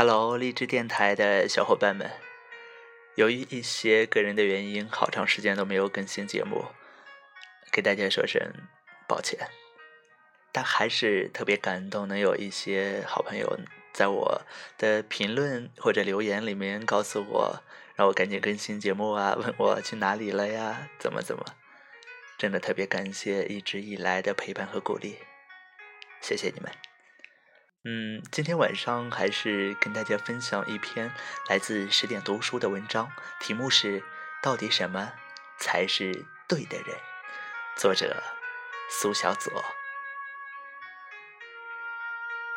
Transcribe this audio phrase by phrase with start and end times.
[0.00, 2.08] Hello，荔枝电台的小伙伴们，
[3.16, 6.66] 由于一些个人的原因，好长时间都没有更新节目，
[7.72, 8.40] 给大家说声
[9.08, 9.48] 抱歉。
[10.52, 13.58] 但还是特别感动，能有一些好朋友
[13.92, 14.42] 在我
[14.78, 17.64] 的评论或者留言里面告诉我，
[17.96, 21.44] 让我赶紧更新节目啊，问我去哪里了呀，怎么怎么，
[22.38, 25.16] 真的特别感谢一直以来的陪伴和鼓励，
[26.20, 26.70] 谢谢你们。
[27.84, 31.12] 嗯，今天晚上还是跟大家分享一篇
[31.48, 34.02] 来自十点读书的文章，题目是
[34.42, 35.12] “到底什么
[35.58, 36.98] 才是对的人”，
[37.78, 38.20] 作者
[38.90, 39.64] 苏小左。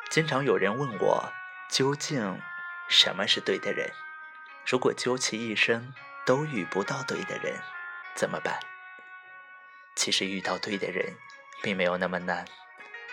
[0.10, 1.32] 经常有人问我，
[1.70, 2.42] 究竟
[2.90, 3.92] 什么是对的人？
[4.66, 5.94] 如果究其一生
[6.26, 7.62] 都遇不到对的人，
[8.16, 8.60] 怎么办？
[9.96, 11.16] 其实遇到对的人，
[11.62, 12.48] 并没有那么难。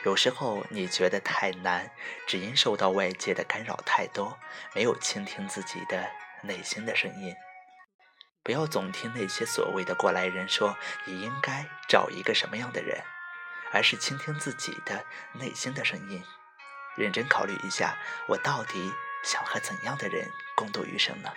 [0.05, 1.91] 有时候你觉得太难，
[2.27, 4.39] 只因受到外界的干扰太多，
[4.73, 6.09] 没有倾听自己的
[6.43, 7.35] 内心的声音。
[8.45, 13.03] 不要总听那些所谓的过来人说你应该找一个什么样的人，
[13.73, 16.23] 而是倾听自己的内心的声音，
[16.97, 18.93] 认真考虑一下，我到底
[19.25, 21.33] 想和怎样的人共度余生呢？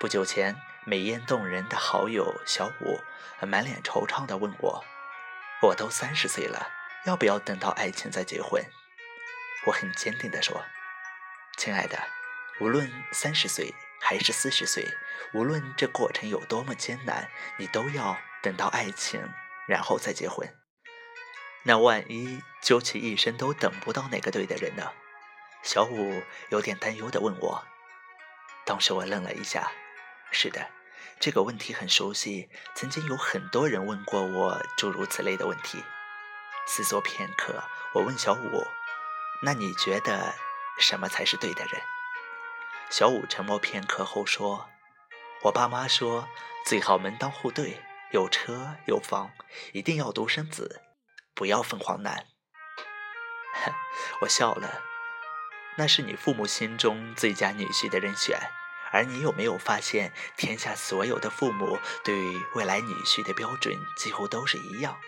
[0.00, 3.00] 不久前，美艳动人的好友小五
[3.46, 4.84] 满脸惆怅地问我。
[5.62, 6.72] 我都三十岁了，
[7.06, 8.64] 要不要等到爱情再结婚？
[9.64, 10.64] 我很坚定地说
[11.56, 12.02] ：“亲爱的，
[12.60, 14.84] 无论三十岁还是四十岁，
[15.32, 19.32] 无论这过程有多么艰难，你都要等到爱情，
[19.68, 20.52] 然后再结婚。
[21.62, 24.90] 那万一究其一生都等不到那个对的人呢？”
[25.62, 27.64] 小五有点担忧地问我。
[28.66, 29.70] 当时我愣了一下
[30.32, 30.68] ：“是的。”
[31.22, 35.84] 这个问题很熟悉，曾经有很多人问过我诸如此类的问题。
[36.66, 37.62] 思索片刻，
[37.94, 38.66] 我问小五
[39.44, 40.34] ：“那你觉得
[40.80, 41.80] 什么才是对的人？”
[42.90, 44.68] 小五沉默片刻后说
[45.46, 46.28] ：“我爸妈说，
[46.66, 47.80] 最好门当户对，
[48.10, 49.30] 有车有房，
[49.72, 50.82] 一定要独生子，
[51.34, 52.26] 不要凤凰男。
[54.22, 54.82] ”我笑了，
[55.76, 58.40] 那是你父母心中最佳女婿的人选。
[58.92, 65.00] 而你有没有发现，天下所有的父母对于未来女婿的标准几乎都是一样？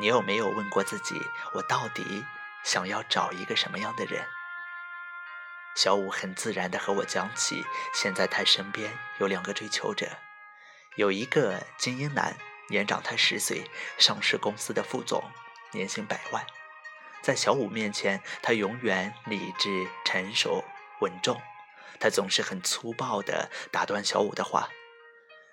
[0.00, 1.20] 你有没有问过自己，
[1.52, 2.24] 我到底
[2.64, 4.26] 想要找一个什么样的人？
[5.74, 10.06] 小五很自然地和我讲起，现在他身边有两个追求者，
[10.96, 12.36] 有一个精英男，
[12.68, 15.30] 年长他十岁，上市公司的副总，
[15.70, 16.44] 年薪百万。
[17.22, 20.64] 在小五面前，他永远理智、成熟、
[21.00, 21.40] 稳重。
[22.00, 24.68] 他总是很粗暴地打断小五的话：“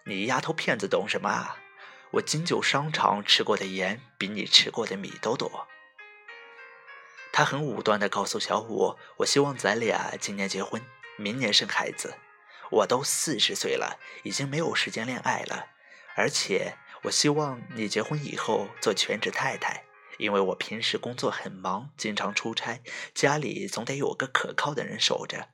[0.05, 1.57] 你丫头片子懂什么啊？
[2.11, 5.67] 我金九商场吃过的盐比你吃过的米都多。”
[7.31, 10.81] 他很武断地告诉小五：“我希望咱俩今年结婚，
[11.17, 12.15] 明年生孩子。
[12.71, 15.67] 我都四十岁了，已经没有时间恋爱了。
[16.15, 19.85] 而且我希望你结婚以后做全职太太，
[20.17, 22.81] 因为我平时工作很忙，经常出差，
[23.13, 25.49] 家里总得有个可靠的人守着。”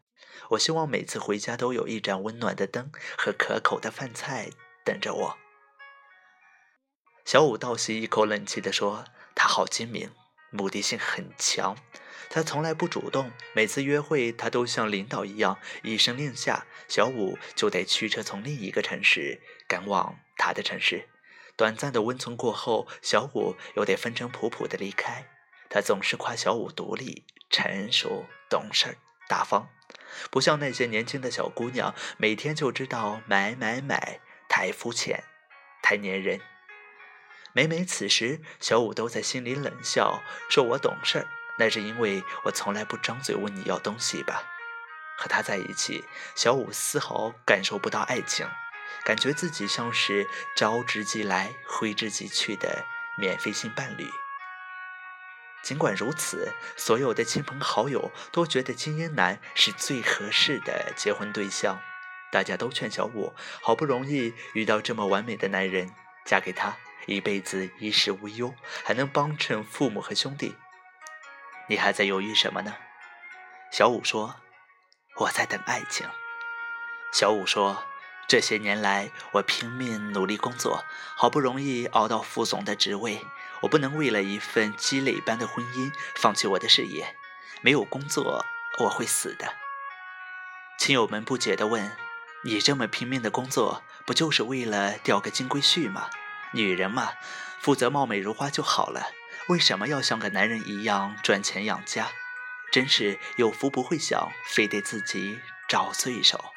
[0.51, 4.49] 我希望每次回家都有一盏温暖的灯和可口的饭菜
[4.83, 5.37] 等着我。
[7.25, 10.11] 小五倒吸一口冷气地说：“他好精明，
[10.51, 11.75] 目的性很强。
[12.29, 21.09] 他从来不主动，每次约会他都像领导一样，一声令下，小五就得驱车从另一个城市赶往他的城市。
[21.55, 25.27] 短暂的温存过后，小五又得风尘仆仆的离开。
[25.69, 28.97] 他总是夸小五独立、成熟、懂事、
[29.27, 29.69] 大方。”
[30.29, 35.23] 不像那些年轻的小姑娘，每天就知道买买买，太肤浅，
[35.81, 36.39] 太粘人。
[37.53, 41.27] 每每此时，小五都在心里冷笑，说我懂事儿，
[41.57, 44.43] 那是因为我从来不张嘴问你要东西吧。
[45.17, 46.03] 和他在一起，
[46.35, 48.45] 小五丝毫感受不到爱情，
[49.05, 52.83] 感觉自己像是招之即来，挥之即去的
[53.17, 54.09] 免费性伴侣。
[55.65, 61.81] 尽管如此，所有的亲朋好友都觉得精英男是最合适的结婚对象。
[62.31, 63.33] 大家都劝小五，
[63.63, 65.89] 好不容易遇到这么完美的男人，
[66.23, 66.77] 嫁给他，
[67.07, 68.53] 一辈子衣食无忧，
[68.83, 70.55] 还能帮衬父母和兄弟。
[71.67, 72.75] 你还在犹豫什么呢？
[73.71, 74.35] 小五说
[75.17, 76.07] ：“我在等爱情。”
[77.11, 77.83] 小五说。
[78.27, 80.83] 这些年来，我拼命努力工作，
[81.15, 83.23] 好不容易熬到副总的职位。
[83.61, 87.15] 我不能为了一份积累般的婚姻放弃我的事业。
[87.61, 88.45] 没有工作，
[88.79, 89.53] 我会死的。
[90.77, 91.95] 亲友们不解地问
[92.43, 96.09] ：“你这么拼命的工作，不就是为了钓个金龟婿吗？
[96.51, 97.13] 女人嘛，
[97.59, 99.07] 负责貌美如花就好了，
[99.47, 102.09] 为什么要像个男人一样赚钱养家？
[102.71, 106.53] 真是有福不会享，非得自己找罪受。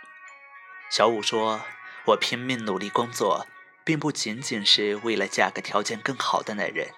[0.91, 1.63] 小五说
[2.07, 3.47] ：“我拼命努力工作，
[3.89, 6.91] 并不仅仅是为了嫁个条件更好的男人，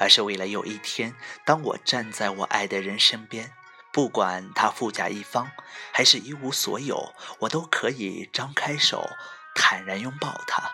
[0.00, 1.14] 而是为了有一天，
[1.44, 3.52] 当我站在我爱的人身边，
[3.92, 5.52] 不管他富甲一方
[5.92, 9.08] 还是一无所有，我都可以张开手，
[9.54, 10.72] 坦然拥抱他。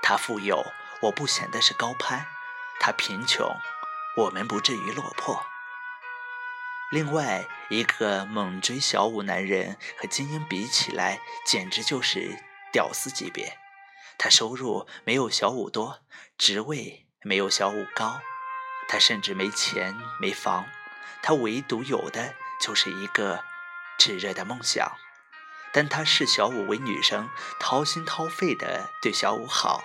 [0.00, 0.64] 他富有，
[1.02, 2.24] 我不显得是高攀；
[2.80, 3.46] 他贫穷，
[4.16, 5.44] 我们不至于落魄。”
[6.90, 12.42] 另外一个猛追小五男人和金英比起来，简直就是
[12.72, 13.58] 屌丝级别。
[14.18, 16.00] 他收入没有小五多，
[16.38, 18.20] 职位没有小五高，
[18.88, 20.66] 他甚至没钱没房，
[21.22, 23.44] 他唯独有的就是一个
[23.98, 24.92] 炙热的梦想。
[25.72, 27.28] 但他视小五为女生，
[27.58, 29.84] 掏心掏肺的对小五好。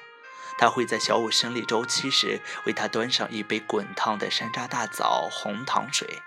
[0.57, 6.21] 他会在小五生理周期时为她端上一杯滚烫的山楂大枣红糖水。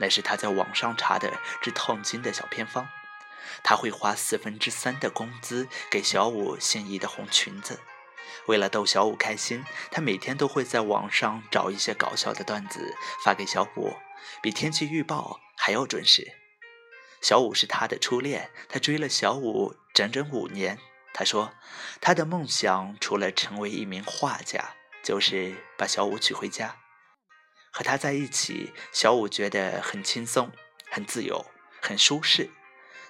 [0.00, 2.88] 那是他在网上查的治痛经的小偏方。
[3.62, 7.80] 他会花四分之三的工资给小五心仪的红裙子。
[8.46, 12.94] 为了逗小五开心，他每天都会在网上找一些搞笑的段子
[13.24, 13.94] 发给小五，
[14.42, 16.32] 比天气预报还要准时。
[17.20, 20.78] 小五是他的初恋，他追了小五整整五年。
[21.12, 21.52] 他说，
[22.00, 26.76] 他的梦想除了成为一名画家，就是把小五娶回家。
[27.72, 30.52] 和他在一起，小五觉得很轻松、
[30.90, 31.44] 很自由、
[31.82, 32.50] 很舒适。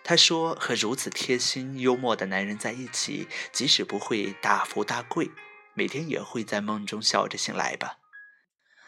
[0.05, 5.31] 他说：“和如此贴心、幽默的男人在一起，即使不会大富大贵，
[5.75, 7.99] 每天也会在梦中笑着醒来吧。”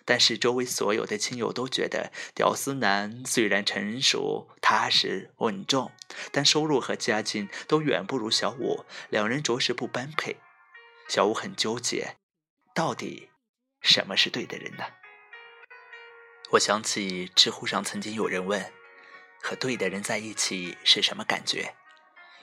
[0.07, 5.93] 但是周围所有的亲友都觉得，屌丝男虽然成熟、踏实、稳重，
[6.33, 10.39] 但收入和家境都远不如小五，两人着实不般配。
[11.07, 12.17] 小五很纠结，
[12.75, 13.29] 到底
[13.83, 14.85] 什么是对的人呢？
[16.53, 18.73] 我想起知乎上曾经有人问
[19.43, 21.75] ：“和对的人在一起是什么感觉？”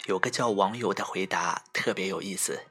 [0.06, 2.66] 有个叫网友的回答特别有意思：“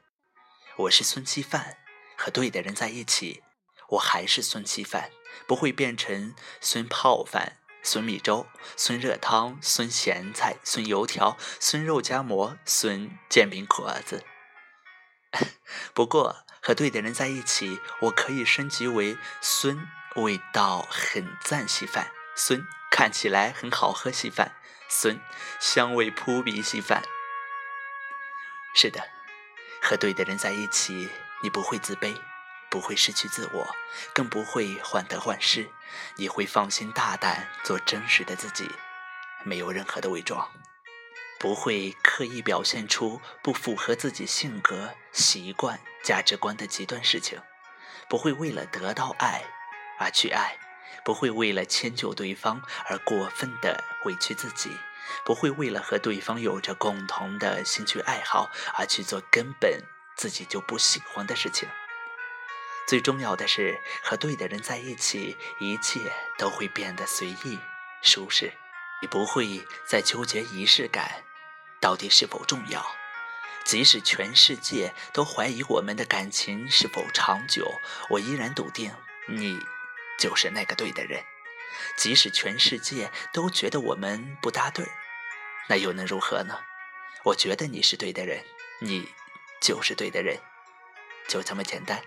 [0.77, 1.77] 我是孙稀饭，
[2.17, 3.43] 和对的人在一起，
[3.89, 5.11] 我还是孙稀饭，
[5.45, 14.23] 不会变成孙泡饭、孙米粥、孙热汤、孙咸菜、孙油条、孙肉夹馍、孙煎饼果子。
[15.93, 22.65] 不过和对的人在一起，我可以升级为孙。”味道很赞稀饭，孙
[22.97, 24.53] 看起来很好喝稀饭，
[24.89, 25.19] 酸
[25.59, 27.03] 香味扑鼻稀饭。
[28.73, 29.07] 是的，
[29.79, 31.07] 和对的人在一起，
[31.43, 32.19] 你不会自卑，
[32.71, 33.75] 不会失去自我，
[34.15, 35.69] 更不会患得患失，
[36.15, 38.67] 你会放心大胆做真实的自己，
[39.43, 40.51] 没有任何的伪装，
[41.37, 47.39] 不会刻意表现出不符合自己性格、习惯、价值观的极端事情，
[48.09, 49.43] 不会为了得到爱。
[49.99, 50.57] 而去爱，
[51.03, 54.71] 不会为了迁就对方而过分的委屈自己，
[55.25, 59.83] 不会为了和对方有着共同的兴趣爱好而去做根本
[60.15, 61.67] 自己就不喜欢的事情。
[62.87, 67.59] 最重要的是，和对的人在一起，一切都会变得随意、
[68.01, 68.53] 舒适。
[69.01, 71.23] 你不会再纠结仪式感
[71.79, 72.83] 到底是否重要，
[73.63, 77.79] 即使全世界都怀疑我们的感情是否长久，
[78.09, 78.91] 我依然笃定
[79.27, 79.59] 你。
[80.17, 81.23] 就是那个对的人，
[81.95, 84.91] 即使全世界都觉得我们不搭对儿，
[85.69, 86.59] 那又能如何呢？
[87.23, 88.43] 我觉得你是对的人，
[88.79, 89.09] 你
[89.61, 90.39] 就是对的人，
[91.27, 92.01] 就这么简单。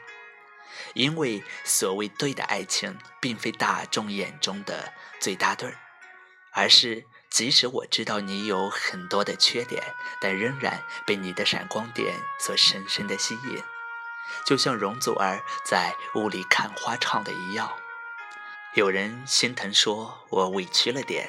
[0.95, 5.76] 因为所谓对的爱情，并非大众眼中的最搭对儿，
[6.52, 9.83] 而是即使我知道你有很多的缺点，
[10.21, 13.62] 但仍然被你的闪光点所深深的吸引，
[14.47, 17.76] 就像容祖儿在雾里看花唱的一样。
[18.75, 21.27] 有人心疼，说我委屈了点；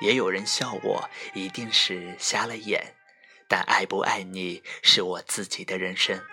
[0.00, 2.94] 也有人笑我一定是瞎了眼。
[3.46, 6.24] 但爱不爱你是我自己的人生，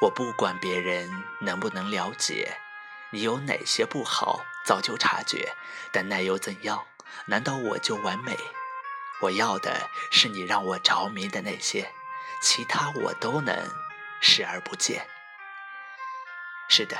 [0.00, 1.08] 我不管别人
[1.40, 2.58] 能不能了解。
[3.10, 5.52] 你有哪些不好，早就察觉，
[5.92, 6.84] 但那又怎样？
[7.26, 8.36] 难道我就完美？
[9.20, 11.92] 我要的是你让我着迷的那些，
[12.42, 13.70] 其他我都能
[14.20, 15.06] 视而不见。
[16.68, 16.96] 是的。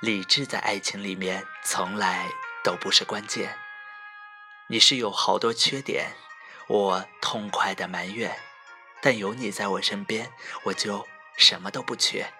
[0.00, 2.30] 理智在爱情里面从来
[2.62, 3.58] 都不是关键。
[4.68, 6.12] 你是有好多缺点，
[6.68, 8.38] 我痛快的埋怨，
[9.02, 10.30] 但有你在我身边，
[10.62, 11.04] 我就
[11.36, 12.32] 什么都不缺。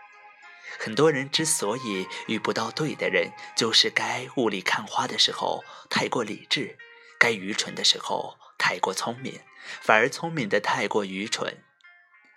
[0.78, 6.78] 很多人之所以遇不到对的人，就是该雾里看花的时候太过理智，
[7.18, 9.40] 该愚蠢的时候太过聪明，
[9.80, 11.64] 反而聪明的太过愚蠢。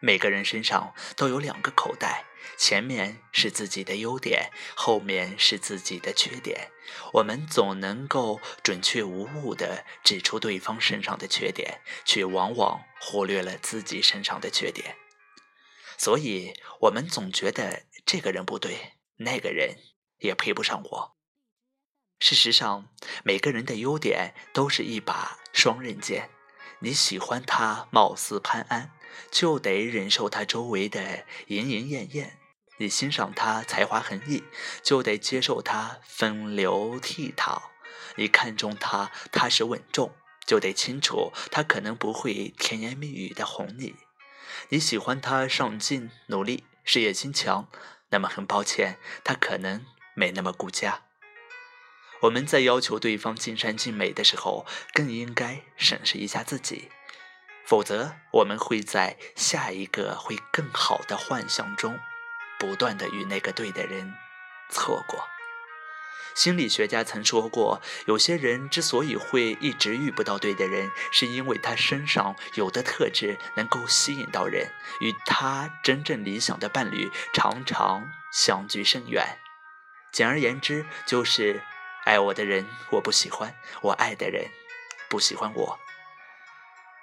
[0.01, 2.25] 每个人身上都有两个口袋，
[2.57, 6.71] 前面是自己的优点，后面是自己的缺点。
[7.13, 14.97] 我们总能够准确无误地指出对方身上的缺点，却往往忽略了自己身上的缺点。
[15.97, 19.77] 所以，我们总觉得这个人不对，那个人
[20.17, 21.17] 也配不上我。
[22.19, 22.89] 事实上，
[23.23, 26.31] 每个人的优点都是一把双刃剑。
[26.79, 28.91] 你喜欢他貌似潘安。
[29.29, 32.37] 就得忍受他周围的莺莺燕燕；
[32.77, 34.43] 你欣赏他才华横溢，
[34.81, 37.61] 就得接受他风流倜傥；
[38.15, 40.13] 你看中他踏实稳重，
[40.45, 43.95] 就得清楚他可能不会甜言蜜语的哄你；
[44.69, 47.67] 你喜欢他上进努力、事业心强，
[48.09, 51.03] 那么很抱歉，他可能没那么顾家。
[52.21, 56.89] 我们在要求对方尽善尽美的时候，更应该审视一下自己。
[57.71, 61.97] 否则，我们会在下一个会更好的幻想中，
[62.59, 64.13] 不断的与那个对的人
[64.69, 65.25] 错过。
[66.35, 74.67] 心理学家曾说过，有些人之所以会一直遇不到对的人，是因为他身上有的特质能够吸引到人，
[74.99, 79.39] 与他真正理想的伴侣常常相距甚远。
[80.11, 81.63] 简而言之，就是
[82.03, 84.49] 爱我的人我不喜欢，我爱的人
[85.09, 85.79] 不喜欢我。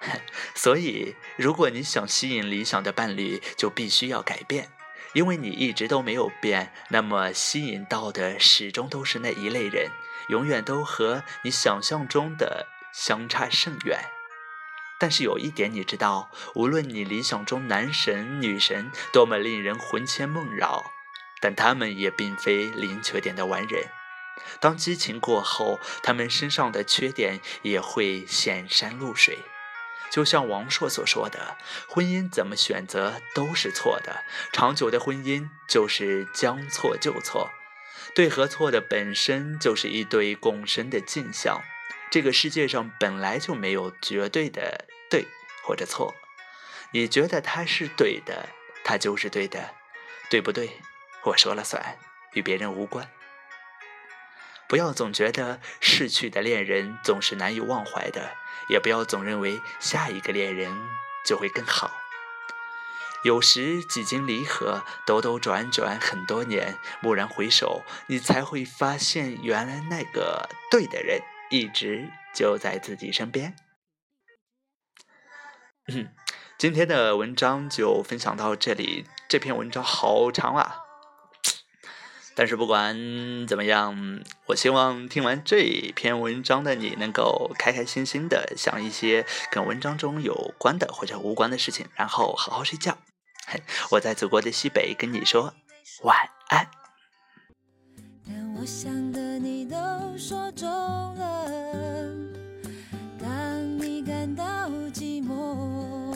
[0.55, 4.71] 所以，如果你想吸引理想的伴侣，就必须要改变，
[5.13, 9.91] 因为你一直都没有变，那么吸引到的始终都是那一类人，
[10.29, 13.99] 永远都和你想象中的相差甚远。
[14.99, 20.91] 但是有一点你知道，无论你理想中男神女神多么令人魂牵梦绕，
[21.41, 23.89] 但他们也并非零缺点的完人。
[24.59, 29.39] 当激情过后，他们身上的缺点也会显山露水。
[30.09, 34.23] 就像王朔所说的，婚姻怎么选择都是错的。
[34.51, 37.51] 长久的婚姻就是将错就错，
[38.15, 41.61] 对和错的本身就是一对共生的镜像。
[42.11, 45.27] 这个世界上本来就没有绝对的对
[45.63, 46.15] 或者错，
[46.91, 48.49] 你觉得他是对的，
[48.83, 49.75] 他就是对的，
[50.27, 50.81] 对不对？
[51.25, 51.99] 我说了算，
[52.33, 53.07] 与别人无关。
[54.67, 58.31] 不要总觉得逝去的恋人总是难以忘怀的，
[58.69, 60.71] 也不要总认为下一个恋人
[61.25, 61.91] 就会更好。
[63.23, 73.57] 有时几经离合，兜兜转转很多年，蓦然回首，你才会发现，原来那个对的人一直就在自己身边。
[76.57, 80.88] 今天的文章就分享到这里，这篇文章好长啊。
[82.39, 82.95] 但是不管
[83.47, 92.97] 怎么样，我希望听完这篇文章的你能够开开心心的想一些跟文章中有关的或者无关的事情，然后好好睡觉。
[93.91, 95.53] 我在祖国的西北跟你说
[96.03, 96.15] 晚
[96.47, 96.65] 安。
[98.57, 99.77] 我想的你都
[100.17, 101.45] 说中了，
[103.19, 106.15] 当你感到寂寞，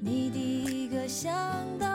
[0.00, 1.32] 你第一个想
[1.78, 1.87] 到。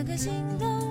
[0.00, 0.89] 那颗心动。